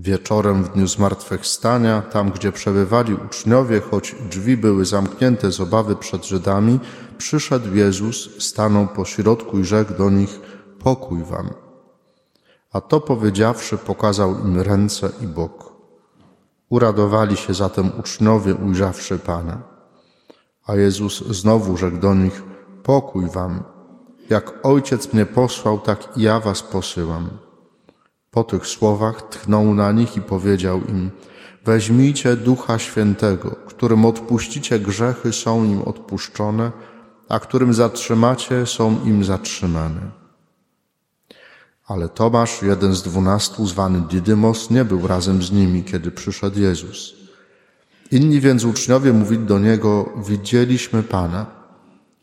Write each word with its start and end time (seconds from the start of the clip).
Wieczorem 0.00 0.64
w 0.64 0.72
dniu 0.72 0.86
zmartwychwstania, 0.86 2.02
tam 2.02 2.30
gdzie 2.30 2.52
przebywali 2.52 3.14
uczniowie, 3.14 3.80
choć 3.80 4.14
drzwi 4.30 4.56
były 4.56 4.84
zamknięte 4.84 5.52
z 5.52 5.60
obawy 5.60 5.96
przed 5.96 6.26
Żydami, 6.26 6.80
przyszedł 7.18 7.74
Jezus, 7.74 8.42
stanął 8.42 8.86
pośrodku 8.86 9.58
i 9.58 9.64
rzekł 9.64 9.94
do 9.94 10.10
nich: 10.10 10.40
Pokój 10.78 11.24
wam. 11.24 11.50
A 12.72 12.80
to 12.80 13.00
powiedziawszy, 13.00 13.78
pokazał 13.78 14.38
im 14.38 14.60
ręce 14.60 15.10
i 15.20 15.26
bok. 15.26 15.72
Uradowali 16.68 17.36
się 17.36 17.54
zatem 17.54 17.90
uczniowie, 18.00 18.54
ujrzawszy 18.54 19.18
Pana. 19.18 19.62
A 20.66 20.76
Jezus 20.76 21.26
znowu 21.26 21.76
rzekł 21.76 21.96
do 21.96 22.14
nich: 22.14 22.42
Pokój 22.82 23.30
wam. 23.30 23.64
Jak 24.30 24.66
Ojciec 24.66 25.12
mnie 25.12 25.26
posłał, 25.26 25.78
tak 25.78 26.16
i 26.16 26.22
ja 26.22 26.40
was 26.40 26.62
posyłam. 26.62 27.47
Po 28.30 28.44
tych 28.44 28.66
słowach 28.66 29.28
tchnął 29.28 29.74
na 29.74 29.92
nich 29.92 30.16
i 30.16 30.20
powiedział 30.20 30.80
im: 30.88 31.10
Weźmijcie 31.64 32.36
Ducha 32.36 32.78
Świętego, 32.78 33.50
którym 33.66 34.04
odpuścicie 34.04 34.80
grzechy, 34.80 35.32
są 35.32 35.64
im 35.64 35.82
odpuszczone, 35.82 36.72
a 37.28 37.40
którym 37.40 37.74
zatrzymacie, 37.74 38.66
są 38.66 39.04
im 39.04 39.24
zatrzymane. 39.24 40.00
Ale 41.86 42.08
Tomasz, 42.08 42.62
jeden 42.62 42.94
z 42.94 43.02
dwunastu, 43.02 43.66
zwany 43.66 44.00
Didymos, 44.00 44.70
nie 44.70 44.84
był 44.84 45.06
razem 45.06 45.42
z 45.42 45.52
nimi, 45.52 45.84
kiedy 45.84 46.10
przyszedł 46.10 46.60
Jezus. 46.60 47.14
Inni 48.10 48.40
więc 48.40 48.64
uczniowie 48.64 49.12
mówili 49.12 49.46
do 49.46 49.58
niego: 49.58 50.12
Widzieliśmy 50.28 51.02
Pana. 51.02 51.46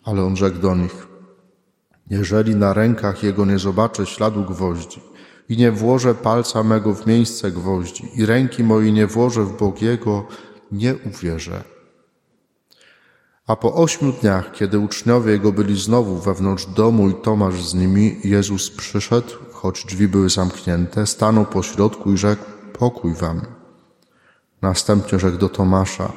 Ale 0.03 0.23
on 0.23 0.35
rzekł 0.37 0.59
do 0.59 0.75
nich: 0.75 1.07
Jeżeli 2.09 2.55
na 2.55 2.73
rękach 2.73 3.23
jego 3.23 3.45
nie 3.45 3.59
zobaczę 3.59 4.05
śladu 4.05 4.43
gwoździ, 4.43 5.01
i 5.49 5.57
nie 5.57 5.71
włożę 5.71 6.15
palca 6.15 6.63
mego 6.63 6.93
w 6.95 7.07
miejsce 7.07 7.51
gwoździ, 7.51 8.11
i 8.15 8.25
ręki 8.25 8.63
mojej 8.63 8.93
nie 8.93 9.07
włożę 9.07 9.43
w 9.43 9.57
bok 9.57 9.81
jego, 9.81 10.27
nie 10.71 10.95
uwierzę. 10.95 11.63
A 13.47 13.55
po 13.55 13.73
ośmiu 13.73 14.11
dniach, 14.11 14.51
kiedy 14.51 14.79
uczniowie 14.79 15.31
jego 15.31 15.51
byli 15.51 15.81
znowu 15.81 16.17
wewnątrz 16.17 16.65
domu 16.65 17.09
i 17.09 17.13
Tomasz 17.13 17.63
z 17.63 17.73
nimi, 17.73 18.15
Jezus 18.23 18.71
przyszedł, 18.71 19.33
choć 19.51 19.85
drzwi 19.85 20.07
były 20.07 20.29
zamknięte, 20.29 21.07
stanął 21.07 21.45
po 21.45 21.63
środku 21.63 22.11
i 22.11 22.17
rzekł: 22.17 22.43
Pokój 22.79 23.13
wam. 23.13 23.41
Następnie 24.61 25.19
rzekł 25.19 25.37
do 25.37 25.49
Tomasza: 25.49 26.11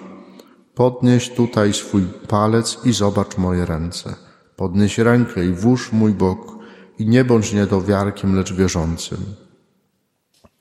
Podnieś 0.75 1.31
tutaj 1.31 1.72
swój 1.72 2.03
palec 2.28 2.78
i 2.84 2.92
zobacz 2.92 3.38
moje 3.38 3.66
ręce. 3.66 4.14
Podnieś 4.56 4.98
rękę 4.98 5.47
i 5.47 5.53
włóż 5.53 5.92
mój 5.92 6.12
bok 6.12 6.58
i 6.98 7.06
nie 7.06 7.24
bądź 7.24 7.52
niedowiarkiem, 7.52 8.36
lecz 8.36 8.52
wierzącym. 8.52 9.18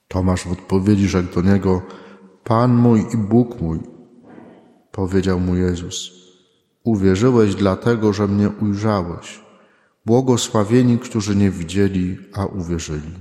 Tomasz 0.08 0.48
w 0.48 0.52
odpowiedzi 0.52 1.08
rzekł 1.08 1.34
do 1.36 1.42
niego: 1.42 1.82
Pan 2.44 2.76
mój 2.76 3.06
i 3.14 3.18
Bóg 3.18 3.62
mój. 3.62 3.80
Powiedział 4.92 5.40
mu 5.40 5.56
Jezus: 5.56 6.12
Uwierzyłeś 6.84 7.56
dlatego, 7.56 8.14
że 8.14 8.28
mnie 8.28 8.50
ujrzałeś. 8.50 9.42
Błogosławieni, 10.06 11.00
którzy 11.00 11.36
nie 11.36 11.52
widzieli, 11.52 12.18
a 12.34 12.46
uwierzyli. 12.46 13.12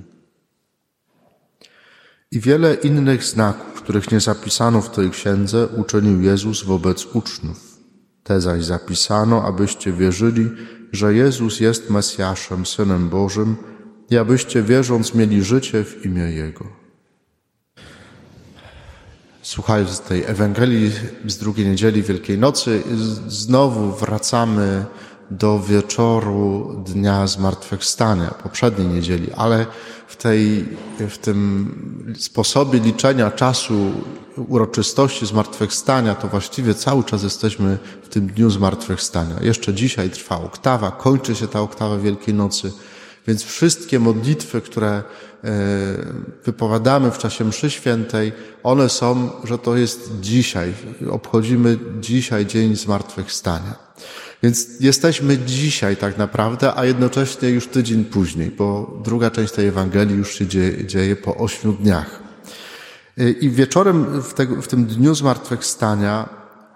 I 2.31 2.41
wiele 2.41 2.75
innych 2.75 3.25
znaków, 3.25 3.83
których 3.83 4.11
nie 4.13 4.21
zapisano 4.21 4.81
w 4.81 4.91
tej 4.91 5.11
księdze, 5.11 5.67
uczynił 5.67 6.23
Jezus 6.23 6.65
wobec 6.65 7.07
uczniów. 7.07 7.77
Te 8.23 8.41
zaś 8.41 8.65
zapisano, 8.65 9.45
abyście 9.45 9.93
wierzyli, 9.93 10.51
że 10.93 11.15
Jezus 11.15 11.61
jest 11.61 11.91
Mesjaszem, 11.91 12.67
Synem 12.67 13.09
Bożym 13.09 13.57
i 14.11 14.17
abyście 14.17 14.63
wierząc 14.63 15.15
mieli 15.15 15.43
życie 15.43 15.85
w 15.85 16.07
imię 16.07 16.23
Jego. 16.23 16.67
Słuchając 19.43 20.01
tej 20.01 20.25
Ewangelii 20.25 20.91
z 21.27 21.39
drugiej 21.39 21.67
niedzieli 21.67 22.03
Wielkiej 22.03 22.39
Nocy, 22.39 22.83
znowu 23.29 23.93
wracamy 23.93 24.85
do 25.31 25.61
wieczoru 25.61 26.75
Dnia 26.87 27.27
Zmartwychwstania, 27.27 28.35
poprzedniej 28.43 28.89
niedzieli, 28.89 29.33
ale 29.33 29.67
w, 30.07 30.17
tej, 30.17 30.69
w 30.99 31.19
tym 31.19 32.15
sposobie 32.19 32.79
liczenia 32.79 33.31
czasu 33.31 33.93
uroczystości 34.49 35.27
Zmartwychwstania, 35.27 36.15
to 36.15 36.29
właściwie 36.29 36.75
cały 36.75 37.05
czas 37.05 37.23
jesteśmy 37.23 37.79
w 38.03 38.09
tym 38.09 38.27
Dniu 38.27 38.51
Zmartwychwstania. 38.51 39.37
Jeszcze 39.41 39.75
dzisiaj 39.75 40.11
trwa 40.11 40.41
oktawa, 40.41 40.91
kończy 40.91 41.35
się 41.35 41.49
ta 41.49 41.61
oktawa 41.61 41.99
Wielkiej 41.99 42.35
Nocy, 42.35 42.73
więc 43.27 43.45
wszystkie 43.45 43.99
modlitwy, 43.99 44.61
które 44.61 44.91
e, 44.93 45.03
wypowiadamy 46.45 47.11
w 47.11 47.19
czasie 47.19 47.45
mszy 47.45 47.71
świętej, 47.71 48.33
one 48.63 48.89
są, 48.89 49.31
że 49.45 49.59
to 49.59 49.77
jest 49.77 50.21
dzisiaj. 50.21 50.73
Obchodzimy 51.11 51.79
dzisiaj 52.01 52.47
Dzień 52.47 52.77
Zmartwychwstania. 52.77 53.75
Więc 54.43 54.81
jesteśmy 54.81 55.39
dzisiaj 55.39 55.97
tak 55.97 56.19
naprawdę, 56.19 56.75
a 56.75 56.85
jednocześnie 56.85 57.49
już 57.51 57.67
tydzień 57.67 58.05
później, 58.05 58.51
bo 58.51 58.99
druga 59.05 59.31
część 59.31 59.53
tej 59.53 59.67
Ewangelii 59.67 60.17
już 60.17 60.35
się 60.35 60.47
dzieje, 60.47 60.87
dzieje 60.87 61.17
po 61.17 61.37
ośmiu 61.37 61.73
dniach. 61.73 62.23
I 63.41 63.51
wieczorem 63.51 64.23
w, 64.23 64.35
tego, 64.35 64.63
w 64.63 64.69
tym 64.69 64.87
dniu 64.87 65.15
zmartwychwstania 65.15 66.29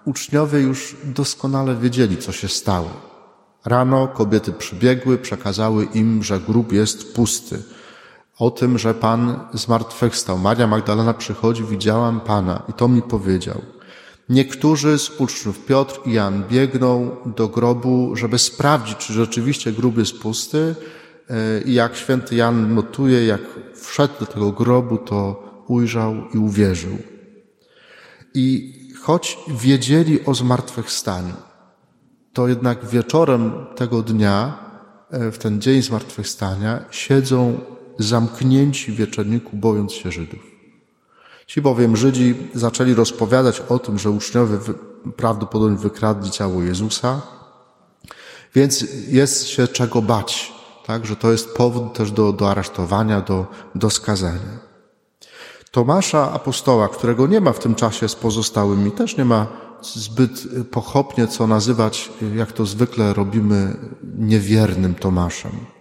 uczniowie 0.05 0.59
już 0.59 0.95
doskonale 1.03 1.75
wiedzieli, 1.75 2.17
co 2.17 2.31
się 2.31 2.47
stało. 2.47 2.89
Rano 3.65 4.07
kobiety 4.07 4.51
przybiegły, 4.51 5.17
przekazały 5.17 5.85
im, 5.85 6.23
że 6.23 6.39
grób 6.39 6.73
jest 6.73 7.15
pusty. 7.15 7.63
O 8.39 8.51
tym, 8.51 8.77
że 8.77 8.93
Pan 8.93 9.39
zmartwychwstał. 9.53 10.37
Maria 10.37 10.67
Magdalena 10.67 11.13
przychodzi, 11.13 11.63
widziałam 11.63 12.21
Pana 12.21 12.63
i 12.69 12.73
to 12.73 12.87
mi 12.87 13.01
powiedział. 13.01 13.61
Niektórzy 14.31 14.99
z 14.99 15.09
uczniów, 15.19 15.65
Piotr 15.65 15.99
i 16.05 16.13
Jan, 16.13 16.43
biegną 16.49 17.17
do 17.25 17.47
grobu, 17.47 18.15
żeby 18.15 18.39
sprawdzić, 18.39 18.97
czy 18.97 19.13
rzeczywiście 19.13 19.71
grób 19.71 19.97
jest 19.97 20.19
pusty. 20.19 20.75
E, 21.29 21.61
I 21.61 21.73
jak 21.73 21.95
święty 21.95 22.35
Jan 22.35 22.75
notuje, 22.75 23.25
jak 23.25 23.41
wszedł 23.75 24.13
do 24.19 24.25
tego 24.25 24.51
grobu, 24.51 24.97
to 24.97 25.43
ujrzał 25.67 26.15
i 26.33 26.37
uwierzył. 26.37 26.97
I 28.33 28.73
choć 29.01 29.37
wiedzieli 29.47 30.25
o 30.25 30.33
zmartwychwstaniu, 30.33 31.33
to 32.33 32.47
jednak 32.47 32.85
wieczorem 32.85 33.51
tego 33.75 34.01
dnia, 34.01 34.59
e, 35.09 35.31
w 35.31 35.37
ten 35.37 35.61
dzień 35.61 35.81
zmartwychwstania, 35.81 36.85
siedzą 36.91 37.59
zamknięci 37.99 38.91
w 38.91 38.95
wieczorniku, 38.95 39.57
bojąc 39.57 39.93
się 39.93 40.11
Żydów. 40.11 40.50
Ci 41.51 41.61
bowiem 41.61 41.97
Żydzi 41.97 42.35
zaczęli 42.53 42.93
rozpowiadać 42.93 43.63
o 43.69 43.79
tym, 43.79 43.99
że 43.99 44.09
uczniowie 44.09 44.57
prawdopodobnie 45.15 45.77
wykradli 45.77 46.31
ciało 46.31 46.61
Jezusa, 46.61 47.21
więc 48.55 48.85
jest 49.07 49.47
się 49.47 49.67
czego 49.67 50.01
bać, 50.01 50.53
tak? 50.85 51.05
że 51.05 51.15
to 51.15 51.31
jest 51.31 51.55
powód 51.55 51.93
też 51.93 52.11
do, 52.11 52.33
do 52.33 52.51
aresztowania, 52.51 53.21
do, 53.21 53.47
do 53.75 53.89
skazania. 53.89 54.59
Tomasza 55.71 56.31
apostoła, 56.31 56.89
którego 56.89 57.27
nie 57.27 57.41
ma 57.41 57.53
w 57.53 57.59
tym 57.59 57.75
czasie 57.75 58.09
z 58.09 58.15
pozostałymi, 58.15 58.91
też 58.91 59.17
nie 59.17 59.25
ma 59.25 59.47
zbyt 59.81 60.47
pochopnie 60.71 61.27
co 61.27 61.47
nazywać, 61.47 62.11
jak 62.35 62.51
to 62.51 62.65
zwykle 62.65 63.13
robimy, 63.13 63.75
niewiernym 64.17 64.95
Tomaszem 64.95 65.80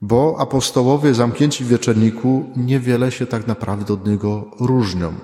bo 0.00 0.36
apostołowie 0.38 1.14
zamknięci 1.14 1.64
w 1.64 1.68
wieczerniku 1.68 2.50
niewiele 2.56 3.12
się 3.12 3.26
tak 3.26 3.46
naprawdę 3.46 3.94
od 3.94 4.06
niego 4.06 4.50
różnią. 4.60 5.14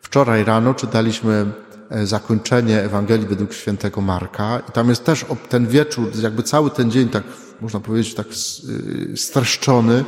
Wczoraj 0.00 0.44
rano 0.44 0.74
czytaliśmy 0.74 1.46
e, 1.90 2.06
zakończenie 2.06 2.82
Ewangelii 2.82 3.26
według 3.26 3.52
świętego 3.52 4.00
Marka 4.00 4.60
i 4.68 4.72
tam 4.72 4.88
jest 4.88 5.04
też 5.04 5.24
ten 5.48 5.66
wieczór, 5.66 6.08
jakby 6.22 6.42
cały 6.42 6.70
ten 6.70 6.90
dzień 6.90 7.08
tak, 7.08 7.22
można 7.60 7.80
powiedzieć, 7.80 8.14
tak 8.14 8.26
y, 8.26 9.16
streszczony 9.16 10.04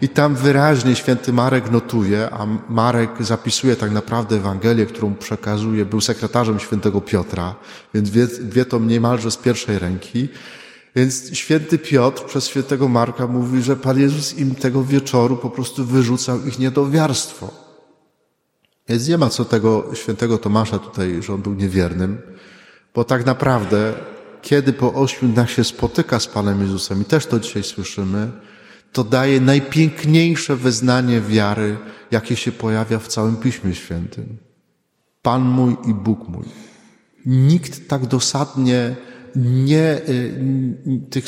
i 0.00 0.08
tam 0.08 0.34
wyraźnie 0.34 0.96
święty 0.96 1.32
Marek 1.32 1.70
notuje, 1.70 2.30
a 2.30 2.46
Marek 2.68 3.10
zapisuje 3.20 3.76
tak 3.76 3.90
naprawdę 3.90 4.36
Ewangelię, 4.36 4.86
którą 4.86 5.14
przekazuje, 5.14 5.84
był 5.84 6.00
sekretarzem 6.00 6.60
świętego 6.60 7.00
Piotra, 7.00 7.54
więc 7.94 8.10
wie, 8.10 8.26
wie 8.42 8.64
to 8.64 8.78
niemalże 8.78 9.30
z 9.30 9.36
pierwszej 9.36 9.78
ręki, 9.78 10.28
więc 10.96 11.36
święty 11.36 11.78
Piotr 11.78 12.24
przez 12.24 12.48
świętego 12.48 12.88
Marka 12.88 13.26
mówi, 13.26 13.62
że 13.62 13.76
Pan 13.76 14.00
Jezus 14.00 14.38
im 14.38 14.54
tego 14.54 14.84
wieczoru 14.84 15.36
po 15.36 15.50
prostu 15.50 15.84
wyrzucał 15.84 16.46
ich 16.46 16.58
niedowiarstwo. 16.58 17.70
Więc 18.88 19.08
nie 19.08 19.18
ma 19.18 19.28
co 19.28 19.44
tego 19.44 19.90
świętego 19.94 20.38
Tomasza 20.38 20.78
tutaj, 20.78 21.22
że 21.22 21.34
on 21.34 21.42
był 21.42 21.54
niewiernym, 21.54 22.18
bo 22.94 23.04
tak 23.04 23.26
naprawdę, 23.26 23.94
kiedy 24.42 24.72
po 24.72 24.94
ośmiu 24.94 25.28
dniach 25.28 25.50
się 25.50 25.64
spotyka 25.64 26.20
z 26.20 26.26
Panem 26.26 26.60
Jezusem, 26.60 27.02
i 27.02 27.04
też 27.04 27.26
to 27.26 27.40
dzisiaj 27.40 27.62
słyszymy, 27.62 28.30
to 28.92 29.04
daje 29.04 29.40
najpiękniejsze 29.40 30.56
wyznanie 30.56 31.20
wiary, 31.20 31.78
jakie 32.10 32.36
się 32.36 32.52
pojawia 32.52 32.98
w 32.98 33.08
całym 33.08 33.36
Piśmie 33.36 33.74
Świętym. 33.74 34.36
Pan 35.22 35.42
mój 35.42 35.76
i 35.86 35.94
Bóg 35.94 36.28
mój. 36.28 36.44
Nikt 37.26 37.88
tak 37.88 38.06
dosadnie 38.06 38.96
nie, 39.36 40.00
tych, 41.10 41.24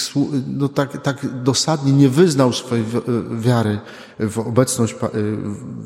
no 0.47 0.69
tak, 0.69 1.03
tak 1.03 1.43
dosadnie 1.43 1.93
nie 1.93 2.09
wyznał 2.09 2.53
swojej 2.53 2.85
wiary 3.41 3.79
w 4.19 4.39
obecność, 4.39 4.95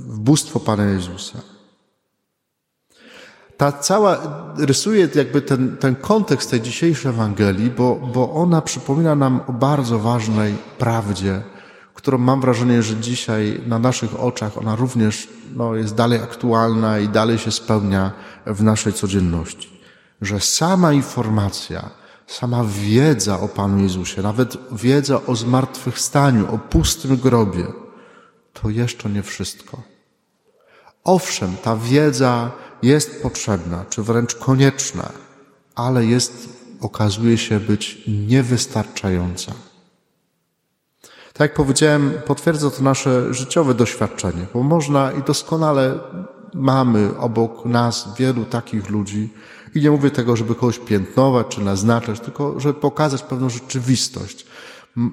w 0.06 0.18
bóstwo 0.18 0.60
Pana 0.60 0.84
Jezusa 0.84 1.38
ta 3.56 3.72
cała 3.72 4.18
rysuje 4.58 5.08
jakby 5.14 5.42
ten, 5.42 5.76
ten 5.76 5.96
kontekst 5.96 6.50
tej 6.50 6.60
dzisiejszej 6.60 7.10
Ewangelii, 7.10 7.70
bo, 7.70 8.10
bo 8.14 8.32
ona 8.32 8.62
przypomina 8.62 9.14
nam 9.14 9.40
o 9.46 9.52
bardzo 9.52 9.98
ważnej 9.98 10.54
prawdzie, 10.78 11.42
którą 11.94 12.18
mam 12.18 12.40
wrażenie, 12.40 12.82
że 12.82 12.96
dzisiaj 12.96 13.60
na 13.66 13.78
naszych 13.78 14.20
oczach 14.20 14.58
ona 14.58 14.76
również 14.76 15.28
no, 15.56 15.74
jest 15.74 15.94
dalej 15.94 16.22
aktualna 16.22 16.98
i 16.98 17.08
dalej 17.08 17.38
się 17.38 17.50
spełnia 17.50 18.12
w 18.46 18.62
naszej 18.62 18.92
codzienności. 18.92 19.80
Że 20.22 20.40
sama 20.40 20.92
informacja, 20.92 21.90
sama 22.26 22.64
wiedza 22.64 23.40
o 23.40 23.48
Panu 23.48 23.82
Jezusie, 23.82 24.22
nawet 24.22 24.56
wiedza 24.72 25.26
o 25.26 25.36
zmartwychwstaniu, 25.36 26.54
o 26.54 26.58
pustym 26.58 27.16
grobie, 27.16 27.66
to 28.52 28.70
jeszcze 28.70 29.10
nie 29.10 29.22
wszystko. 29.22 29.82
Owszem, 31.04 31.56
ta 31.62 31.76
wiedza 31.76 32.50
jest 32.82 33.22
potrzebna, 33.22 33.84
czy 33.90 34.02
wręcz 34.02 34.34
konieczna, 34.34 35.08
ale 35.74 36.06
jest, 36.06 36.48
okazuje 36.80 37.38
się 37.38 37.60
być 37.60 38.02
niewystarczająca. 38.06 39.52
Tak 41.32 41.40
jak 41.40 41.54
powiedziałem, 41.54 42.12
potwierdza 42.26 42.70
to 42.70 42.82
nasze 42.82 43.34
życiowe 43.34 43.74
doświadczenie, 43.74 44.46
bo 44.54 44.62
można 44.62 45.12
i 45.12 45.22
doskonale 45.22 45.98
mamy 46.54 47.18
obok 47.18 47.64
nas 47.64 48.08
wielu 48.18 48.44
takich 48.44 48.90
ludzi, 48.90 49.32
i 49.76 49.82
nie 49.82 49.90
mówię 49.90 50.10
tego, 50.10 50.36
żeby 50.36 50.54
kogoś 50.54 50.78
piętnować 50.78 51.46
czy 51.48 51.60
naznaczać, 51.60 52.20
tylko 52.20 52.60
żeby 52.60 52.74
pokazać 52.80 53.22
pewną 53.22 53.50
rzeczywistość. 53.50 54.46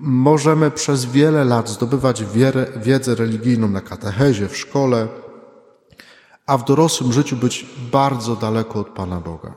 możemy 0.02 0.72
przez 0.72 1.06
wiele 1.06 1.46
lat 1.46 1.70
zdobywać 1.70 2.24
wiedzę 2.76 3.16
religijną 3.16 3.68
na 3.68 3.82
katechezie, 3.82 4.48
w 4.48 4.58
szkole, 4.58 5.08
a 6.46 6.58
w 6.58 6.66
dorosłym 6.66 7.14
życiu 7.14 7.36
być 7.38 7.66
bardzo 7.92 8.36
daleko 8.36 8.80
od 8.80 8.90
Pana 8.90 9.20
Boga. 9.20 9.54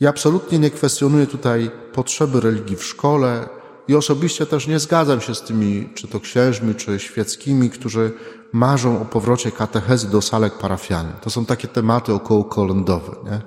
Ja 0.00 0.08
absolutnie 0.08 0.58
nie 0.58 0.70
kwestionuję 0.70 1.26
tutaj 1.26 1.70
potrzeby 1.92 2.40
religii 2.40 2.76
w 2.76 2.84
szkole 2.84 3.48
i 3.88 3.94
osobiście 3.94 4.46
też 4.46 4.66
nie 4.66 4.78
zgadzam 4.78 5.20
się 5.20 5.34
z 5.34 5.42
tymi, 5.42 5.88
czy 5.94 6.08
to 6.08 6.20
księżmi, 6.20 6.74
czy 6.74 6.98
świeckimi, 6.98 7.70
którzy 7.70 8.12
marzą 8.52 9.02
o 9.02 9.04
powrocie 9.04 9.52
katechezy 9.52 10.10
do 10.10 10.22
salek 10.22 10.58
parafialnych. 10.58 11.20
To 11.20 11.30
są 11.30 11.44
takie 11.44 11.68
tematy 11.68 12.12
okołokolędowe. 12.12 13.12
Nie? 13.24 13.40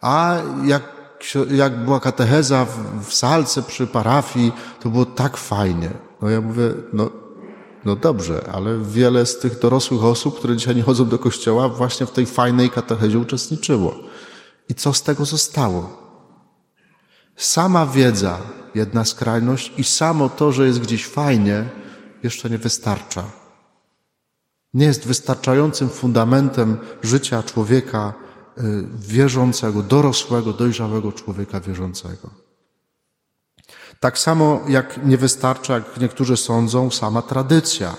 A 0.00 0.36
jak, 0.64 0.82
jak 1.50 1.84
była 1.84 2.00
katecheza 2.00 2.64
w, 2.64 3.04
w 3.04 3.14
salce 3.14 3.62
przy 3.62 3.86
parafii, 3.86 4.52
to 4.80 4.88
było 4.88 5.06
tak 5.06 5.36
fajnie. 5.36 5.90
No 6.22 6.30
ja 6.30 6.40
mówię, 6.40 6.74
no 6.92 7.10
no 7.84 7.96
dobrze, 7.96 8.50
ale 8.52 8.78
wiele 8.78 9.26
z 9.26 9.38
tych 9.38 9.58
dorosłych 9.58 10.04
osób, 10.04 10.38
które 10.38 10.56
dzisiaj 10.56 10.76
nie 10.76 10.82
chodzą 10.82 11.08
do 11.08 11.18
kościoła, 11.18 11.68
właśnie 11.68 12.06
w 12.06 12.10
tej 12.10 12.26
fajnej 12.26 12.70
katechezie 12.70 13.18
uczestniczyło. 13.18 13.94
I 14.68 14.74
co 14.74 14.92
z 14.92 15.02
tego 15.02 15.24
zostało? 15.24 16.08
Sama 17.36 17.86
wiedza, 17.86 18.38
jedna 18.74 19.04
skrajność, 19.04 19.72
i 19.76 19.84
samo 19.84 20.28
to, 20.28 20.52
że 20.52 20.66
jest 20.66 20.78
gdzieś 20.78 21.06
fajnie, 21.06 21.64
jeszcze 22.22 22.50
nie 22.50 22.58
wystarcza. 22.58 23.24
Nie 24.74 24.86
jest 24.86 25.06
wystarczającym 25.06 25.88
fundamentem 25.88 26.78
życia 27.02 27.42
człowieka 27.42 28.14
y, 28.58 28.62
wierzącego, 28.98 29.82
dorosłego, 29.82 30.52
dojrzałego 30.52 31.12
człowieka 31.12 31.60
wierzącego. 31.60 32.30
Tak 34.00 34.18
samo 34.18 34.60
jak 34.68 35.04
nie 35.04 35.16
wystarcza, 35.16 35.74
jak 35.74 36.00
niektórzy 36.00 36.36
sądzą, 36.36 36.90
sama 36.90 37.22
tradycja. 37.22 37.96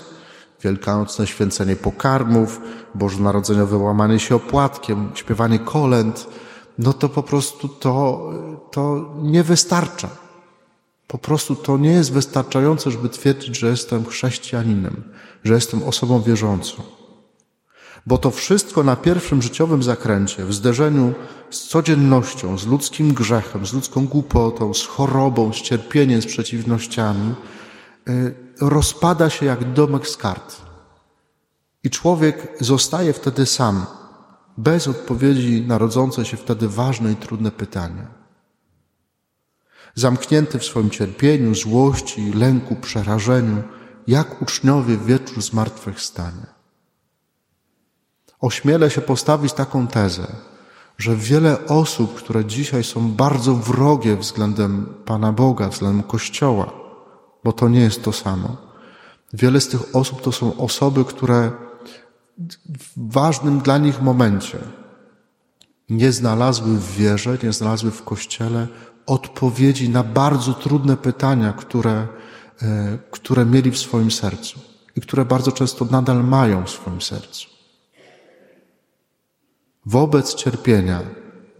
Wielkanocne 0.62 1.26
święcenie 1.26 1.76
pokarmów, 1.76 2.60
bożonarodzeniowe 2.94 3.76
łamanie 3.76 4.18
się 4.18 4.34
opłatkiem, 4.34 5.10
śpiewanie 5.14 5.58
kolęd, 5.58 6.26
no 6.78 6.92
to 6.92 7.08
po 7.08 7.22
prostu 7.22 7.68
to, 7.68 8.22
to 8.70 9.14
nie 9.22 9.42
wystarcza. 9.42 10.08
Po 11.10 11.18
prostu 11.18 11.56
to 11.56 11.78
nie 11.78 11.90
jest 11.90 12.12
wystarczające, 12.12 12.90
żeby 12.90 13.08
twierdzić, 13.08 13.58
że 13.58 13.68
jestem 13.68 14.04
chrześcijaninem, 14.06 15.02
że 15.44 15.54
jestem 15.54 15.82
osobą 15.82 16.22
wierzącą. 16.22 16.82
Bo 18.06 18.18
to 18.18 18.30
wszystko 18.30 18.82
na 18.82 18.96
pierwszym 18.96 19.42
życiowym 19.42 19.82
zakręcie, 19.82 20.44
w 20.44 20.54
zderzeniu 20.54 21.14
z 21.50 21.68
codziennością, 21.68 22.58
z 22.58 22.66
ludzkim 22.66 23.14
grzechem, 23.14 23.66
z 23.66 23.72
ludzką 23.72 24.06
głupotą, 24.06 24.74
z 24.74 24.86
chorobą, 24.86 25.52
z 25.52 25.56
cierpieniem, 25.56 26.22
z 26.22 26.26
przeciwnościami, 26.26 27.34
y, 28.08 28.34
rozpada 28.60 29.30
się 29.30 29.46
jak 29.46 29.72
domek 29.72 30.08
z 30.08 30.16
kart. 30.16 30.56
I 31.84 31.90
człowiek 31.90 32.56
zostaje 32.60 33.12
wtedy 33.12 33.46
sam, 33.46 33.86
bez 34.58 34.88
odpowiedzi 34.88 35.64
na 35.66 35.78
rodzące 35.78 36.24
się 36.24 36.36
wtedy 36.36 36.68
ważne 36.68 37.12
i 37.12 37.16
trudne 37.16 37.50
pytania. 37.50 38.19
Zamknięty 39.94 40.58
w 40.58 40.64
swoim 40.64 40.90
cierpieniu, 40.90 41.54
złości, 41.54 42.32
lęku, 42.32 42.76
przerażeniu, 42.76 43.62
jak 44.06 44.42
uczniowie 44.42 44.96
w 44.96 45.06
wieczór 45.06 45.42
zmartwychwstania. 45.42 46.46
Ośmielę 48.40 48.90
się 48.90 49.00
postawić 49.00 49.52
taką 49.52 49.86
tezę, 49.86 50.26
że 50.98 51.16
wiele 51.16 51.66
osób, 51.66 52.14
które 52.14 52.44
dzisiaj 52.44 52.84
są 52.84 53.12
bardzo 53.12 53.54
wrogie 53.54 54.16
względem 54.16 54.86
Pana 55.04 55.32
Boga, 55.32 55.68
względem 55.68 56.02
Kościoła, 56.02 56.72
bo 57.44 57.52
to 57.52 57.68
nie 57.68 57.80
jest 57.80 58.02
to 58.02 58.12
samo. 58.12 58.56
Wiele 59.32 59.60
z 59.60 59.68
tych 59.68 59.96
osób 59.96 60.22
to 60.22 60.32
są 60.32 60.56
osoby, 60.56 61.04
które 61.04 61.52
w 62.68 63.12
ważnym 63.12 63.58
dla 63.58 63.78
nich 63.78 64.02
momencie 64.02 64.58
nie 65.88 66.12
znalazły 66.12 66.76
w 66.76 66.92
wierze, 66.92 67.38
nie 67.42 67.52
znalazły 67.52 67.90
w 67.90 68.02
Kościele 68.04 68.68
odpowiedzi 69.10 69.88
na 69.88 70.02
bardzo 70.02 70.54
trudne 70.54 70.96
pytania, 70.96 71.52
które, 71.52 72.08
e, 72.62 72.98
które 73.10 73.46
mieli 73.46 73.70
w 73.70 73.78
swoim 73.78 74.10
sercu 74.10 74.60
i 74.96 75.00
które 75.00 75.24
bardzo 75.24 75.52
często 75.52 75.84
nadal 75.84 76.24
mają 76.24 76.64
w 76.64 76.70
swoim 76.70 77.00
sercu 77.00 77.50
wobec 79.86 80.34
cierpienia, 80.34 81.02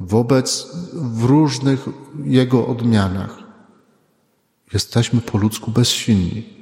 wobec 0.01 0.71
w 0.93 1.25
różnych 1.25 1.87
jego 2.25 2.67
odmianach. 2.67 3.39
Jesteśmy 4.73 5.21
po 5.21 5.39
ludzku 5.39 5.71
bezsilni. 5.71 6.61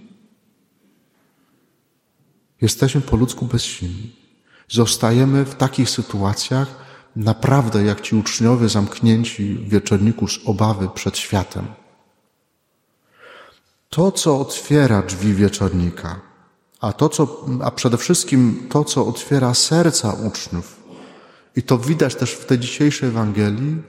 Jesteśmy 2.61 3.01
po 3.01 3.17
ludzku 3.17 3.47
bezsilni. 3.47 4.17
Zostajemy 4.69 5.45
w 5.45 5.55
takich 5.55 5.91
sytuacjach 5.91 6.88
naprawdę 7.19 7.85
jak 7.85 8.01
ci 8.01 8.17
uczniowie 8.17 8.69
zamknięci 8.69 9.55
w 9.55 9.69
wieczorniku 9.69 10.29
z 10.29 10.39
obawy 10.45 10.89
przed 10.95 11.19
światem. 11.19 11.67
To, 13.89 14.13
co 14.13 14.41
otwiera 14.41 15.03
drzwi 15.03 15.35
wieczornika, 15.35 16.21
a, 16.81 16.93
to, 16.93 17.09
co, 17.09 17.47
a 17.65 17.71
przede 17.71 17.97
wszystkim 17.97 18.67
to, 18.71 18.85
co 18.85 19.07
otwiera 19.07 19.55
serca 19.55 20.13
uczniów, 20.13 20.79
i 21.57 21.63
to 21.63 21.79
widać 21.79 22.15
też 22.15 22.33
w 22.33 22.47
tej 22.47 22.59
dzisiejszej 22.59 23.09
Ewangelii. 23.09 23.83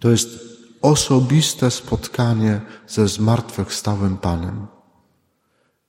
To 0.00 0.10
jest 0.10 0.28
osobiste 0.82 1.70
spotkanie 1.70 2.60
ze 2.86 3.08
zmartwychwstałym 3.08 4.16
Panem. 4.16 4.66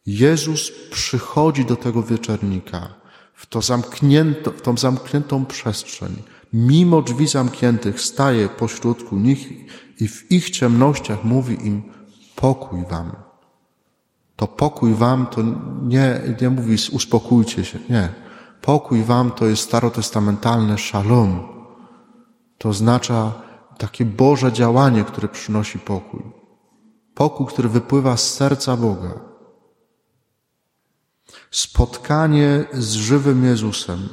Jezus 0.05 0.71
przychodzi 0.91 1.65
do 1.65 1.75
tego 1.75 2.03
wieczornika 2.03 2.93
w, 3.33 3.45
to 3.45 3.61
zamknięto, 3.61 4.51
w 4.51 4.61
tą 4.61 4.77
zamkniętą 4.77 5.45
przestrzeń. 5.45 6.23
Mimo 6.53 7.01
drzwi 7.01 7.27
zamkniętych 7.27 8.01
staje 8.01 8.49
pośrodku 8.49 9.15
nich 9.15 9.51
i 10.01 10.07
w 10.07 10.31
ich 10.31 10.49
ciemnościach 10.49 11.23
mówi 11.23 11.67
im 11.67 11.83
pokój 12.35 12.85
wam. 12.89 13.11
To 14.35 14.47
pokój 14.47 14.93
wam 14.93 15.27
to 15.27 15.41
nie, 15.83 16.21
nie 16.41 16.49
mówi 16.49 16.75
uspokójcie 16.91 17.65
się, 17.65 17.79
nie. 17.89 18.13
Pokój 18.61 19.03
wam 19.03 19.31
to 19.31 19.45
jest 19.45 19.63
starotestamentalne 19.63 20.77
shalom. 20.77 21.47
To 22.57 22.69
oznacza 22.69 23.31
takie 23.77 24.05
Boże 24.05 24.53
działanie, 24.53 25.03
które 25.03 25.27
przynosi 25.27 25.79
pokój. 25.79 26.21
Pokój, 27.13 27.47
który 27.47 27.69
wypływa 27.69 28.17
z 28.17 28.33
serca 28.33 28.77
Boga. 28.77 29.19
Spotkanie 31.51 32.65
z 32.73 32.91
żywym 32.93 33.45
Jezusem 33.45 34.09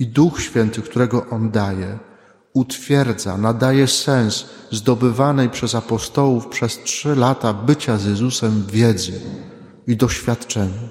i 0.00 0.06
Duch 0.06 0.40
Święty, 0.40 0.82
którego 0.82 1.26
On 1.30 1.50
daje, 1.50 1.98
utwierdza, 2.52 3.36
nadaje 3.36 3.86
sens 3.86 4.46
zdobywanej 4.70 5.50
przez 5.50 5.74
apostołów 5.74 6.46
przez 6.46 6.82
trzy 6.82 7.16
lata 7.16 7.52
bycia 7.52 7.96
z 7.96 8.04
Jezusem 8.04 8.66
wiedzy 8.66 9.20
i 9.86 9.96
doświadczeniu. 9.96 10.88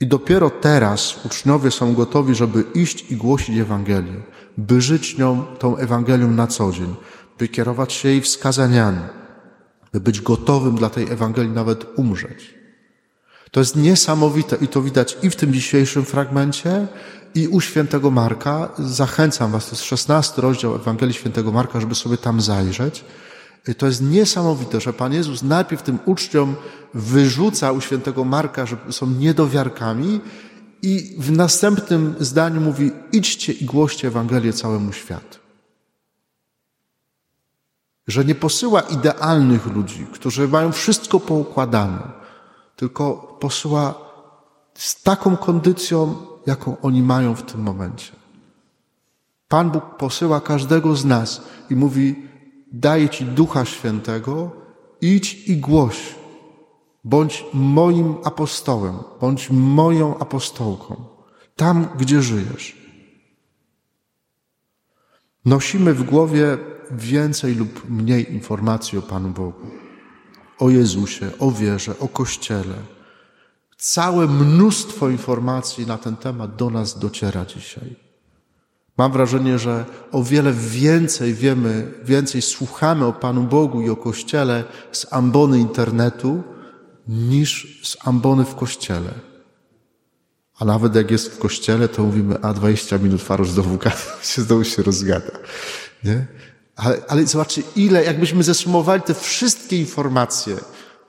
I 0.00 0.06
dopiero 0.06 0.50
teraz 0.50 1.26
uczniowie 1.26 1.70
są 1.70 1.94
gotowi, 1.94 2.34
żeby 2.34 2.64
iść 2.74 3.10
i 3.10 3.16
głosić 3.16 3.58
Ewangelię, 3.58 4.22
by 4.58 4.80
żyć 4.80 5.18
nią, 5.18 5.44
tą 5.58 5.76
Ewangelią 5.76 6.30
na 6.30 6.46
co 6.46 6.72
dzień, 6.72 6.94
by 7.38 7.48
kierować 7.48 7.92
się 7.92 8.08
jej 8.08 8.20
wskazaniami, 8.20 9.00
by 9.92 10.00
być 10.00 10.20
gotowym 10.20 10.76
dla 10.76 10.90
tej 10.90 11.10
Ewangelii 11.10 11.52
nawet 11.52 11.86
umrzeć. 11.98 12.63
To 13.54 13.60
jest 13.60 13.76
niesamowite 13.76 14.56
i 14.56 14.68
to 14.68 14.82
widać 14.82 15.16
i 15.22 15.30
w 15.30 15.36
tym 15.36 15.52
dzisiejszym 15.52 16.04
fragmencie, 16.04 16.86
i 17.34 17.48
u 17.48 17.60
świętego 17.60 18.10
Marka. 18.10 18.68
Zachęcam 18.78 19.50
Was, 19.50 19.66
to 19.66 19.70
jest 19.70 19.84
16 19.84 20.42
rozdział 20.42 20.74
Ewangelii 20.74 21.14
świętego 21.14 21.52
Marka, 21.52 21.80
żeby 21.80 21.94
sobie 21.94 22.16
tam 22.16 22.40
zajrzeć. 22.40 23.04
To 23.78 23.86
jest 23.86 24.02
niesamowite, 24.02 24.80
że 24.80 24.92
Pan 24.92 25.12
Jezus 25.12 25.42
najpierw 25.42 25.82
tym 25.82 25.98
uczniom 26.04 26.56
wyrzuca 26.94 27.72
u 27.72 27.80
świętego 27.80 28.24
Marka, 28.24 28.66
że 28.66 28.76
są 28.90 29.06
niedowiarkami 29.06 30.20
i 30.82 31.16
w 31.18 31.32
następnym 31.32 32.14
zdaniu 32.20 32.60
mówi 32.60 32.92
idźcie 33.12 33.52
i 33.52 33.64
głoście 33.64 34.08
Ewangelię 34.08 34.52
całemu 34.52 34.92
światu. 34.92 35.38
Że 38.06 38.24
nie 38.24 38.34
posyła 38.34 38.80
idealnych 38.80 39.66
ludzi, 39.66 40.06
którzy 40.12 40.48
mają 40.48 40.72
wszystko 40.72 41.20
poukładane, 41.20 42.23
tylko 42.84 43.36
posyła 43.40 43.94
z 44.74 45.02
taką 45.02 45.36
kondycją, 45.36 46.16
jaką 46.46 46.76
oni 46.82 47.02
mają 47.02 47.34
w 47.34 47.42
tym 47.42 47.60
momencie. 47.62 48.12
Pan 49.48 49.70
Bóg 49.70 49.84
posyła 49.96 50.40
każdego 50.40 50.96
z 50.96 51.04
nas 51.04 51.42
i 51.70 51.76
mówi: 51.76 52.06
Daję 52.72 53.08
Ci 53.08 53.24
Ducha 53.24 53.64
Świętego, 53.64 54.50
idź 55.00 55.48
i 55.48 55.56
głoś. 55.56 56.14
Bądź 57.04 57.44
moim 57.54 58.14
apostołem, 58.24 58.96
bądź 59.20 59.50
moją 59.50 60.18
apostołką, 60.18 61.04
tam 61.56 61.88
gdzie 61.98 62.22
żyjesz. 62.22 62.76
Nosimy 65.44 65.94
w 65.94 66.02
głowie 66.02 66.58
więcej 66.90 67.54
lub 67.54 67.90
mniej 67.90 68.32
informacji 68.32 68.98
o 68.98 69.02
Panu 69.02 69.28
Bogu, 69.28 69.83
o 70.58 70.70
Jezusie, 70.70 71.30
o 71.38 71.50
wierze, 71.50 71.98
o 71.98 72.08
Kościele. 72.08 72.74
Całe 73.76 74.26
mnóstwo 74.26 75.08
informacji 75.08 75.86
na 75.86 75.98
ten 75.98 76.16
temat 76.16 76.56
do 76.56 76.70
nas 76.70 76.98
dociera 76.98 77.44
dzisiaj. 77.44 77.96
Mam 78.98 79.12
wrażenie, 79.12 79.58
że 79.58 79.84
o 80.12 80.22
wiele 80.22 80.52
więcej 80.52 81.34
wiemy, 81.34 81.92
więcej 82.04 82.42
słuchamy 82.42 83.04
o 83.06 83.12
Panu 83.12 83.42
Bogu 83.42 83.82
i 83.82 83.90
o 83.90 83.96
Kościele 83.96 84.64
z 84.92 85.06
ambony 85.10 85.58
internetu 85.58 86.42
niż 87.08 87.80
z 87.88 87.96
ambony 88.06 88.44
w 88.44 88.54
Kościele. 88.54 89.10
A 90.58 90.64
nawet 90.64 90.94
jak 90.94 91.10
jest 91.10 91.28
w 91.28 91.38
Kościele, 91.38 91.88
to 91.88 92.02
mówimy, 92.02 92.38
a 92.42 92.52
20 92.52 92.98
minut 92.98 93.22
Farusz 93.22 93.50
znowu, 93.50 93.78
się, 94.22 94.42
znowu 94.42 94.64
się 94.64 94.82
rozgada. 94.82 95.30
Nie? 96.04 96.26
Ale, 96.76 97.02
ale 97.08 97.26
zobaczcie, 97.26 97.62
ile, 97.76 98.04
jakbyśmy 98.04 98.42
zesumowali 98.42 99.02
te 99.02 99.14
wszystkie 99.14 99.78
informacje, 99.78 100.56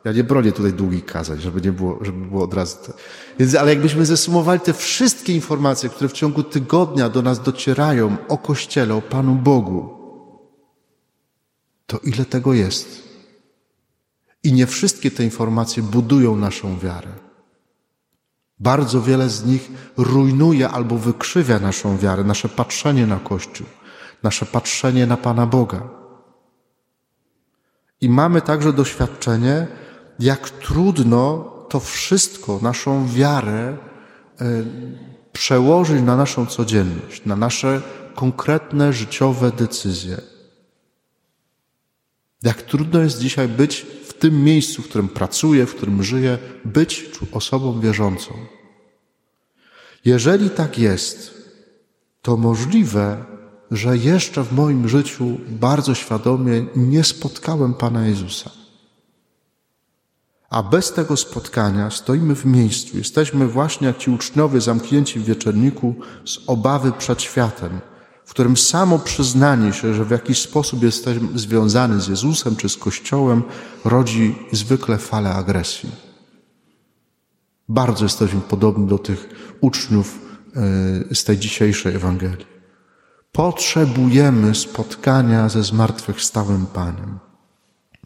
ja 0.05 0.11
nie 0.11 0.23
bronię 0.23 0.51
tutaj 0.51 0.73
długich 0.73 1.05
kazań, 1.05 1.39
żeby 1.41 1.61
nie 1.61 1.71
było, 1.71 1.99
żeby 2.01 2.25
było 2.25 2.43
od 2.43 2.53
razu. 2.53 2.77
Więc, 3.39 3.55
ale 3.55 3.69
jakbyśmy 3.73 4.05
zesumowali 4.05 4.59
te 4.59 4.73
wszystkie 4.73 5.33
informacje, 5.33 5.89
które 5.89 6.09
w 6.09 6.13
ciągu 6.13 6.43
tygodnia 6.43 7.09
do 7.09 7.21
nas 7.21 7.43
docierają 7.43 8.17
o 8.27 8.37
Kościele, 8.37 8.95
o 8.95 9.01
Panu 9.01 9.35
Bogu, 9.35 9.89
to 11.85 11.97
ile 11.97 12.25
tego 12.25 12.53
jest? 12.53 13.03
I 14.43 14.53
nie 14.53 14.67
wszystkie 14.67 15.11
te 15.11 15.23
informacje 15.23 15.83
budują 15.83 16.35
naszą 16.35 16.79
wiarę. 16.79 17.09
Bardzo 18.59 19.01
wiele 19.01 19.29
z 19.29 19.45
nich 19.45 19.71
rujnuje 19.97 20.69
albo 20.69 20.97
wykrzywia 20.97 21.59
naszą 21.59 21.97
wiarę, 21.97 22.23
nasze 22.23 22.49
patrzenie 22.49 23.07
na 23.07 23.19
Kościół, 23.19 23.67
nasze 24.23 24.45
patrzenie 24.45 25.07
na 25.07 25.17
Pana 25.17 25.45
Boga. 25.45 25.89
I 28.01 28.09
mamy 28.09 28.41
także 28.41 28.73
doświadczenie, 28.73 29.67
jak 30.19 30.49
trudno 30.49 31.51
to 31.69 31.79
wszystko, 31.79 32.59
naszą 32.61 33.07
wiarę, 33.07 33.77
e, 34.41 34.45
przełożyć 35.33 36.01
na 36.01 36.15
naszą 36.15 36.45
codzienność, 36.45 37.25
na 37.25 37.35
nasze 37.35 37.81
konkretne 38.15 38.93
życiowe 38.93 39.51
decyzje. 39.51 40.21
Jak 42.43 42.61
trudno 42.61 42.99
jest 42.99 43.19
dzisiaj 43.19 43.47
być 43.47 43.85
w 44.07 44.13
tym 44.13 44.43
miejscu, 44.43 44.81
w 44.81 44.89
którym 44.89 45.09
pracuję, 45.09 45.65
w 45.65 45.75
którym 45.75 46.03
żyję, 46.03 46.37
być 46.65 47.05
osobą 47.31 47.79
wierzącą. 47.79 48.33
Jeżeli 50.05 50.49
tak 50.49 50.79
jest, 50.79 51.33
to 52.21 52.37
możliwe, 52.37 53.25
że 53.75 53.97
jeszcze 53.97 54.43
w 54.43 54.53
moim 54.53 54.89
życiu 54.89 55.37
bardzo 55.49 55.95
świadomie 55.95 56.65
nie 56.75 57.03
spotkałem 57.03 57.73
Pana 57.73 58.07
Jezusa. 58.07 58.51
A 60.49 60.63
bez 60.63 60.93
tego 60.93 61.17
spotkania 61.17 61.89
stoimy 61.91 62.35
w 62.35 62.45
miejscu. 62.45 62.97
Jesteśmy 62.97 63.47
właśnie 63.47 63.87
jak 63.87 63.97
ci 63.97 64.11
uczniowie 64.11 64.61
zamknięci 64.61 65.19
w 65.19 65.25
wieczorniku 65.25 65.95
z 66.25 66.39
obawy 66.47 66.91
przed 66.91 67.21
światem, 67.21 67.79
w 68.25 68.29
którym 68.29 68.57
samo 68.57 68.99
przyznanie 68.99 69.73
się, 69.73 69.93
że 69.93 70.05
w 70.05 70.11
jakiś 70.11 70.41
sposób 70.41 70.83
jesteśmy 70.83 71.27
związani 71.39 72.01
z 72.01 72.07
Jezusem 72.07 72.55
czy 72.55 72.69
z 72.69 72.77
Kościołem, 72.77 73.43
rodzi 73.85 74.35
zwykle 74.51 74.97
falę 74.97 75.33
agresji. 75.33 75.89
Bardzo 77.69 78.05
jesteśmy 78.05 78.41
podobni 78.41 78.87
do 78.87 78.97
tych 78.97 79.29
uczniów 79.61 80.19
e, 81.11 81.15
z 81.15 81.23
tej 81.23 81.37
dzisiejszej 81.37 81.95
Ewangelii. 81.95 82.54
Potrzebujemy 83.35 84.55
spotkania 84.55 85.49
ze 85.49 85.63
zmartwychwstałym 85.63 86.65
Panem. 86.65 87.19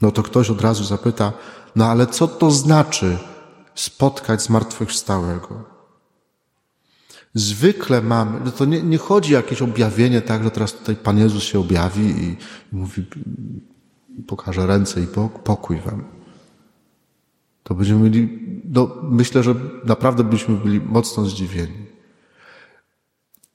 No 0.01 0.11
to 0.11 0.23
ktoś 0.23 0.49
od 0.49 0.61
razu 0.61 0.83
zapyta, 0.83 1.33
no 1.75 1.85
ale 1.85 2.07
co 2.07 2.27
to 2.27 2.51
znaczy 2.51 3.17
spotkać 3.75 4.41
zmartwychwstałego? 4.41 5.63
Zwykle 7.33 8.01
mamy, 8.01 8.39
no 8.45 8.51
to 8.51 8.65
nie, 8.65 8.83
nie 8.83 8.97
chodzi 8.97 9.35
o 9.35 9.37
jakieś 9.37 9.61
objawienie, 9.61 10.21
tak, 10.21 10.43
że 10.43 10.51
teraz 10.51 10.73
tutaj 10.73 10.95
Pan 10.95 11.17
Jezus 11.17 11.43
się 11.43 11.59
objawi 11.59 12.23
i 12.23 12.37
mówi, 12.71 13.05
pokaże 14.27 14.67
ręce 14.67 15.01
i 15.01 15.07
pokój 15.43 15.79
wam. 15.79 16.03
To 17.63 17.75
będziemy 17.75 17.99
mieli, 17.99 18.39
no 18.65 18.95
myślę, 19.03 19.43
że 19.43 19.55
naprawdę 19.85 20.23
byśmy 20.23 20.55
byli 20.55 20.81
mocno 20.81 21.25
zdziwieni. 21.25 21.88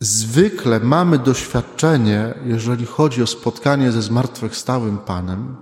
Zwykle 0.04 0.80
mamy 0.80 1.18
doświadczenie, 1.18 2.34
jeżeli 2.46 2.86
chodzi 2.86 3.22
o 3.22 3.26
spotkanie 3.26 3.92
ze 3.92 4.02
zmartwychwstałym 4.02 4.98
Panem, 4.98 5.56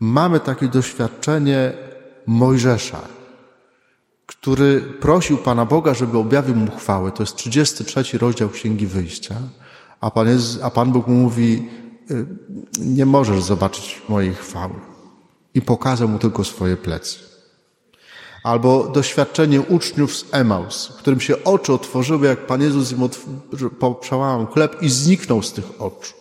mamy 0.00 0.40
takie 0.40 0.68
doświadczenie 0.68 1.72
Mojżesza, 2.26 3.00
który 4.26 4.80
prosił 4.80 5.38
Pana 5.38 5.66
Boga, 5.66 5.94
żeby 5.94 6.18
objawił 6.18 6.56
mu 6.56 6.70
chwałę. 6.70 7.12
To 7.12 7.22
jest 7.22 7.36
33 7.36 8.18
rozdział 8.18 8.48
Księgi 8.48 8.86
Wyjścia. 8.86 9.34
A 10.00 10.10
Pan, 10.10 10.28
jest, 10.28 10.62
a 10.62 10.70
Pan 10.70 10.92
Bóg 10.92 11.06
mu 11.06 11.14
mówi, 11.14 11.68
y, 12.10 12.26
nie 12.78 13.06
możesz 13.06 13.42
zobaczyć 13.42 14.02
mojej 14.08 14.34
chwały. 14.34 14.74
I 15.54 15.62
pokazał 15.62 16.08
mu 16.08 16.18
tylko 16.18 16.44
swoje 16.44 16.76
plecy. 16.76 17.31
Albo 18.42 18.88
doświadczenie 18.88 19.60
uczniów 19.60 20.16
z 20.16 20.24
Emaus, 20.32 20.92
którym 20.98 21.20
się 21.20 21.44
oczy 21.44 21.72
otworzyły, 21.72 22.26
jak 22.26 22.46
Pan 22.46 22.62
Jezus 22.62 22.92
im 22.92 23.08
przełamał 24.00 24.46
chleb 24.46 24.82
i 24.82 24.88
zniknął 24.88 25.42
z 25.42 25.52
tych 25.52 25.82
oczu. 25.82 26.12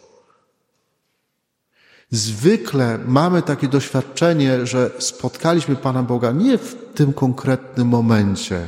Zwykle 2.11 2.99
mamy 3.07 3.41
takie 3.41 3.67
doświadczenie, 3.67 4.65
że 4.65 4.91
spotkaliśmy 4.99 5.75
Pana 5.75 6.03
Boga 6.03 6.31
nie 6.31 6.57
w 6.57 6.75
tym 6.95 7.13
konkretnym 7.13 7.87
momencie, 7.87 8.67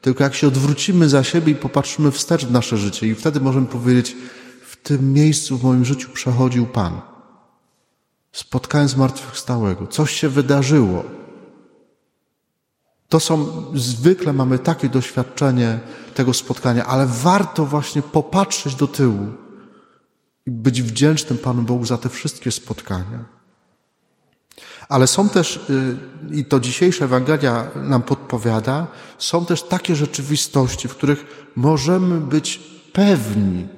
tylko 0.00 0.24
jak 0.24 0.34
się 0.34 0.48
odwrócimy 0.48 1.08
za 1.08 1.24
siebie 1.24 1.52
i 1.52 1.56
popatrzymy 1.56 2.10
wstecz 2.10 2.46
w 2.46 2.50
nasze 2.52 2.76
życie 2.76 3.06
i 3.06 3.14
wtedy 3.14 3.40
możemy 3.40 3.66
powiedzieć, 3.66 4.16
w 4.66 4.76
tym 4.76 5.12
miejscu 5.12 5.58
w 5.58 5.64
moim 5.64 5.84
życiu 5.84 6.08
przechodził 6.12 6.66
Pan. 6.66 7.00
Spotkałem 8.32 8.88
zmartwychwstałego. 8.88 9.86
Coś 9.86 10.10
się 10.10 10.28
wydarzyło. 10.28 11.04
To 13.14 13.20
są, 13.20 13.64
zwykle 13.74 14.32
mamy 14.32 14.58
takie 14.58 14.88
doświadczenie 14.88 15.80
tego 16.14 16.34
spotkania, 16.34 16.86
ale 16.86 17.06
warto 17.06 17.66
właśnie 17.66 18.02
popatrzeć 18.02 18.74
do 18.74 18.86
tyłu 18.86 19.26
i 20.46 20.50
być 20.50 20.82
wdzięcznym 20.82 21.38
Panu 21.38 21.62
Bogu 21.62 21.84
za 21.84 21.98
te 21.98 22.08
wszystkie 22.08 22.50
spotkania. 22.50 23.24
Ale 24.88 25.06
są 25.06 25.28
też, 25.28 25.56
y, 25.56 25.96
i 26.30 26.44
to 26.44 26.60
dzisiejsza 26.60 27.04
Ewangelia 27.04 27.70
nam 27.76 28.02
podpowiada, 28.02 28.86
są 29.18 29.46
też 29.46 29.62
takie 29.62 29.96
rzeczywistości, 29.96 30.88
w 30.88 30.96
których 30.96 31.50
możemy 31.56 32.20
być 32.20 32.60
pewni 32.92 33.68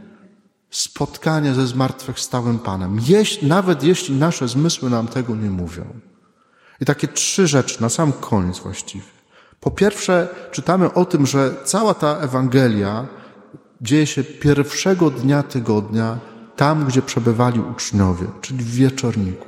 spotkania 0.71 1.55
ze 1.55 1.67
zmartwychwstałym 1.67 2.59
Panem, 2.59 3.01
jeśli, 3.07 3.49
nawet 3.49 3.83
jeśli 3.83 4.15
nasze 4.15 4.49
zmysły 4.49 4.91
nam 4.91 5.09
tego 5.09 5.37
nie 5.37 5.51
mówią. 5.51 6.01
I 6.81 6.85
takie 6.85 7.09
trzy 7.09 7.47
rzeczy, 7.47 7.83
na 7.83 7.89
sam 7.89 8.13
koniec 8.13 8.59
właściwie. 8.59 9.16
Po 9.61 9.71
pierwsze, 9.71 10.29
czytamy 10.53 10.93
o 10.93 11.05
tym, 11.05 11.27
że 11.27 11.55
cała 11.65 11.95
ta 11.95 12.17
Ewangelia 12.17 13.07
dzieje 13.81 14.07
się 14.07 14.25
pierwszego 14.25 15.11
dnia 15.11 15.43
tygodnia 15.43 16.19
tam, 16.57 16.85
gdzie 16.85 17.03
przebywali 17.03 17.61
uczniowie, 17.61 18.27
czyli 18.41 18.65
w 18.65 18.75
wieczorniku. 18.75 19.47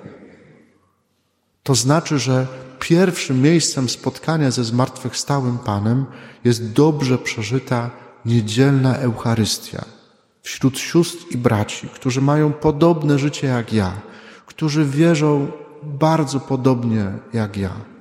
To 1.62 1.74
znaczy, 1.74 2.18
że 2.18 2.46
pierwszym 2.80 3.42
miejscem 3.42 3.88
spotkania 3.88 4.50
ze 4.50 4.64
zmartwychwstałym 4.64 5.58
Panem 5.58 6.06
jest 6.44 6.72
dobrze 6.72 7.18
przeżyta 7.18 7.90
niedzielna 8.24 8.96
Eucharystia 8.96 9.84
wśród 10.42 10.78
sióstr 10.78 11.24
i 11.30 11.38
braci, 11.38 11.88
którzy 11.88 12.20
mają 12.20 12.52
podobne 12.52 13.18
życie 13.18 13.46
jak 13.46 13.72
ja, 13.72 13.92
którzy 14.46 14.84
wierzą 14.84 15.52
bardzo 15.82 16.40
podobnie 16.40 17.12
jak 17.32 17.56
ja. 17.56 17.97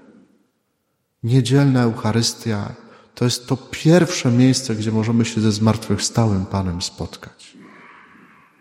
Niedzielna 1.27 1.81
Eucharystia 1.83 2.71
to 3.15 3.25
jest 3.25 3.47
to 3.47 3.57
pierwsze 3.57 4.31
miejsce, 4.31 4.75
gdzie 4.75 4.91
możemy 4.91 5.25
się 5.25 5.41
ze 5.41 5.51
zmartwychwstałym 5.51 6.45
Panem 6.45 6.81
spotkać. 6.81 7.57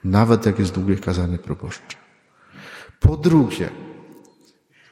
Nawet 0.04 0.46
jak 0.46 0.58
jest 0.58 0.72
długie 0.72 0.96
kazanie 0.96 1.38
proboszcze. 1.38 1.96
Po 3.00 3.16
drugie, 3.16 3.70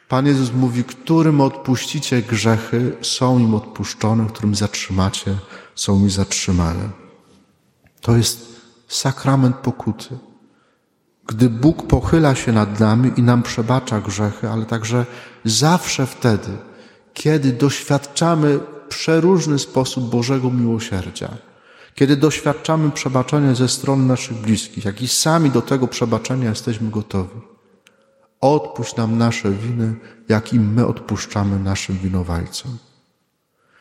Pan 0.09 0.27
Jezus 0.27 0.53
mówi, 0.53 0.85
którym 0.85 1.41
odpuścicie 1.41 2.23
grzechy, 2.23 2.97
są 3.03 3.39
im 3.39 3.55
odpuszczone, 3.55 4.27
którym 4.27 4.55
zatrzymacie, 4.55 5.37
są 5.75 5.99
mi 5.99 6.11
zatrzymane. 6.11 6.89
To 8.01 8.17
jest 8.17 8.61
sakrament 8.89 9.57
pokuty. 9.57 10.19
Gdy 11.27 11.51
Bóg 11.51 11.87
pochyla 11.87 12.35
się 12.35 12.53
nad 12.53 12.81
nami 12.81 13.13
i 13.17 13.23
nam 13.23 13.43
przebacza 13.43 14.01
grzechy, 14.01 14.51
ale 14.51 14.67
także 14.67 15.07
zawsze 15.45 16.07
wtedy, 16.07 16.51
kiedy 17.15 17.53
doświadczamy 17.53 18.61
przeróżny 18.89 19.59
sposób 19.59 20.11
Bożego 20.11 20.51
miłosierdzia, 20.51 21.29
kiedy 21.95 22.17
doświadczamy 22.17 22.91
przebaczenia 22.91 23.55
ze 23.55 23.69
strony 23.69 24.07
naszych 24.07 24.37
bliskich, 24.37 24.85
jak 24.85 25.03
i 25.03 25.09
sami 25.09 25.51
do 25.51 25.63
tego 25.63 25.89
przebaczenia 25.89 26.49
jesteśmy 26.51 26.91
gotowi. 26.91 27.41
Odpuść 28.41 28.97
nam 28.97 29.19
nasze 29.19 29.51
winy, 29.51 29.95
jak 30.29 30.53
i 30.53 30.61
my 30.61 30.87
odpuszczamy 30.87 31.59
naszym 31.59 31.99
winowajcom. 31.99 32.79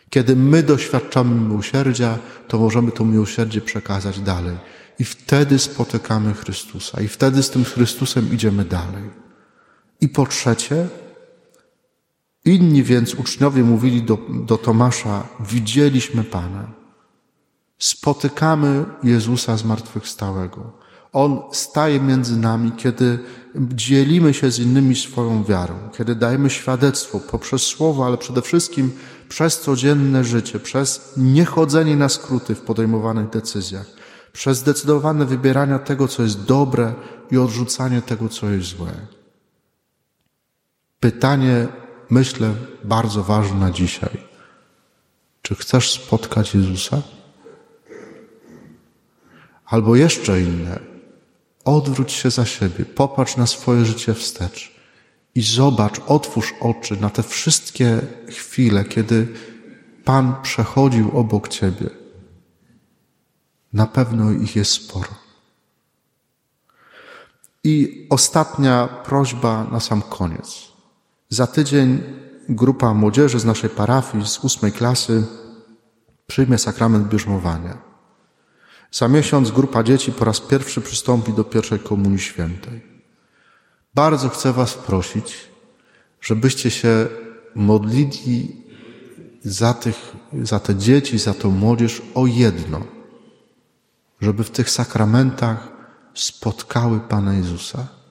Kiedy 0.09 0.35
my 0.35 0.63
doświadczamy 0.63 1.35
miłosierdzia, 1.35 2.17
to 2.47 2.59
możemy 2.59 2.91
to 2.91 3.05
miłosierdzie 3.05 3.61
przekazać 3.61 4.19
dalej. 4.19 4.57
I 4.99 5.03
wtedy 5.03 5.59
spotykamy 5.59 6.33
Chrystusa, 6.33 7.01
i 7.01 7.07
wtedy 7.07 7.43
z 7.43 7.49
tym 7.49 7.63
Chrystusem 7.65 8.33
idziemy 8.33 8.65
dalej. 8.65 9.09
I 10.01 10.09
po 10.09 10.25
trzecie, 10.25 10.87
inni 12.45 12.83
więc 12.83 13.15
uczniowie 13.15 13.63
mówili 13.63 14.03
do, 14.03 14.17
do 14.29 14.57
Tomasza: 14.57 15.27
Widzieliśmy 15.39 16.23
Pana. 16.23 16.71
Spotykamy 17.77 18.85
Jezusa 19.03 19.57
zmartwychwstałego. 19.57 20.71
On 21.13 21.41
staje 21.51 21.99
między 21.99 22.37
nami, 22.37 22.71
kiedy 22.71 23.19
dzielimy 23.55 24.33
się 24.33 24.51
z 24.51 24.59
innymi 24.59 24.95
swoją 24.95 25.43
wiarą, 25.43 25.73
kiedy 25.97 26.15
dajemy 26.15 26.49
świadectwo 26.49 27.19
poprzez 27.19 27.61
słowo, 27.61 28.05
ale 28.05 28.17
przede 28.17 28.41
wszystkim 28.41 28.91
przez 29.29 29.59
codzienne 29.59 30.23
życie, 30.23 30.59
przez 30.59 31.13
niechodzenie 31.17 31.95
na 31.95 32.09
skróty 32.09 32.55
w 32.55 32.61
podejmowanych 32.61 33.29
decyzjach, 33.29 33.85
przez 34.31 34.57
zdecydowane 34.57 35.25
wybieranie 35.25 35.79
tego, 35.79 36.07
co 36.07 36.23
jest 36.23 36.43
dobre 36.43 36.93
i 37.31 37.37
odrzucanie 37.37 38.01
tego, 38.01 38.29
co 38.29 38.49
jest 38.49 38.67
złe. 38.67 38.91
Pytanie, 40.99 41.67
myślę, 42.09 42.53
bardzo 42.83 43.23
ważne 43.23 43.59
na 43.59 43.71
dzisiaj. 43.71 44.17
Czy 45.41 45.55
chcesz 45.55 45.91
spotkać 45.91 46.55
Jezusa? 46.55 47.01
Albo 49.65 49.95
jeszcze 49.95 50.41
inne 50.41 50.93
Odwróć 51.65 52.11
się 52.11 52.31
za 52.31 52.45
siebie, 52.45 52.85
popatrz 52.85 53.37
na 53.37 53.47
swoje 53.47 53.85
życie 53.85 54.13
wstecz 54.13 54.75
i 55.35 55.41
zobacz, 55.41 56.01
otwórz 56.07 56.53
oczy 56.59 56.97
na 57.01 57.09
te 57.09 57.23
wszystkie 57.23 58.01
chwile, 58.29 58.83
kiedy 58.85 59.27
Pan 60.05 60.35
przechodził 60.41 61.17
obok 61.17 61.47
ciebie. 61.47 61.89
Na 63.73 63.87
pewno 63.87 64.31
ich 64.31 64.55
jest 64.55 64.71
sporo. 64.71 65.09
I 67.63 68.07
ostatnia 68.09 68.87
prośba 68.87 69.63
na 69.63 69.79
sam 69.79 70.01
koniec. 70.01 70.72
Za 71.33 71.47
tydzień 71.47 72.03
grupa 72.49 72.93
młodzieży 72.93 73.39
z 73.39 73.45
naszej 73.45 73.69
parafii 73.69 74.25
z 74.25 74.39
ósmej 74.39 74.71
klasy 74.71 75.23
przyjmie 76.27 76.57
sakrament 76.57 77.07
bierzmowania. 77.07 77.77
Za 78.91 79.07
miesiąc 79.07 79.51
grupa 79.51 79.83
dzieci 79.83 80.11
po 80.11 80.25
raz 80.25 80.39
pierwszy 80.39 80.81
przystąpi 80.81 81.33
do 81.33 81.43
pierwszej 81.43 81.79
komunii 81.79 82.19
świętej. 82.19 82.81
Bardzo 83.95 84.29
chcę 84.29 84.53
Was 84.53 84.73
prosić, 84.73 85.49
żebyście 86.21 86.71
się 86.71 87.07
modlili 87.55 88.65
za, 89.43 89.73
tych, 89.73 90.15
za 90.41 90.59
te 90.59 90.75
dzieci, 90.75 91.19
za 91.19 91.33
tą 91.33 91.51
młodzież 91.51 92.01
o 92.15 92.27
jedno, 92.27 92.81
żeby 94.21 94.43
w 94.43 94.49
tych 94.49 94.69
sakramentach 94.69 95.67
spotkały 96.13 96.99
Pana 96.99 97.33
Jezusa, 97.33 98.02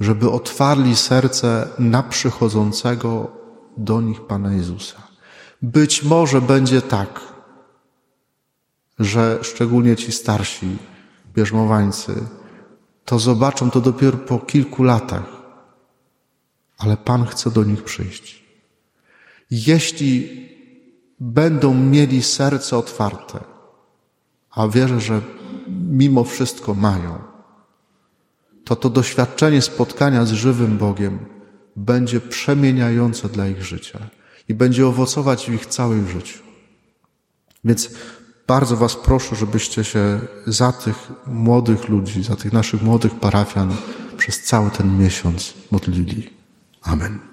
żeby 0.00 0.30
otwarli 0.30 0.96
serce 0.96 1.68
na 1.78 2.02
przychodzącego 2.02 3.30
do 3.76 4.00
nich 4.00 4.20
Pana 4.20 4.52
Jezusa. 4.52 5.02
Być 5.62 6.02
może 6.02 6.40
będzie 6.40 6.82
tak, 6.82 7.20
że 8.98 9.38
szczególnie 9.42 9.96
ci 9.96 10.12
starsi 10.12 10.76
bierzmowańcy 11.34 12.14
to 13.04 13.18
zobaczą 13.18 13.70
to 13.70 13.80
dopiero 13.80 14.18
po 14.18 14.38
kilku 14.38 14.82
latach, 14.82 15.26
ale 16.78 16.96
Pan 16.96 17.26
chce 17.26 17.50
do 17.50 17.64
nich 17.64 17.84
przyjść. 17.84 18.44
Jeśli 19.50 20.48
będą 21.20 21.74
mieli 21.74 22.22
serce 22.22 22.76
otwarte, 22.76 23.40
a 24.50 24.68
wierzę, 24.68 25.00
że 25.00 25.20
mimo 25.68 26.24
wszystko 26.24 26.74
mają, 26.74 27.18
to 28.70 28.76
to 28.76 28.90
doświadczenie 28.90 29.62
spotkania 29.62 30.24
z 30.24 30.32
żywym 30.32 30.78
Bogiem 30.78 31.18
będzie 31.76 32.20
przemieniające 32.20 33.28
dla 33.28 33.48
ich 33.48 33.62
życia 33.62 33.98
i 34.48 34.54
będzie 34.54 34.86
owocować 34.86 35.50
w 35.50 35.54
ich 35.54 35.66
całym 35.66 36.08
życiu. 36.08 36.38
Więc 37.64 37.90
bardzo 38.46 38.76
Was 38.76 38.96
proszę, 38.96 39.36
żebyście 39.36 39.84
się 39.84 40.20
za 40.46 40.72
tych 40.72 41.10
młodych 41.26 41.88
ludzi, 41.88 42.22
za 42.22 42.36
tych 42.36 42.52
naszych 42.52 42.82
młodych 42.82 43.14
parafian 43.14 43.76
przez 44.16 44.42
cały 44.42 44.70
ten 44.70 44.98
miesiąc 44.98 45.54
modlili. 45.70 46.30
Amen. 46.82 47.29